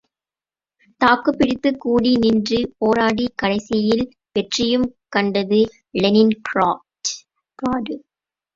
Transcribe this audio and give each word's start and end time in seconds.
தாக்குப்பிடித்து 1.01 1.69
கூடி 1.77 2.11
நின்று, 2.15 2.59
போராடி, 2.77 3.27
கடைசியில் 3.35 4.03
வெற்றியும் 4.31 4.87
கண்டது 5.09 5.61
லெனின் 5.99 6.35
கிராடு. 6.43 7.15